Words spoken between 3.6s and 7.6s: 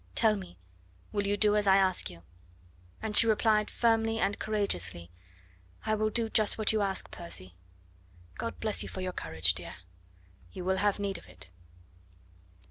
firmly and courageously: "I will do just what you ask, Percy."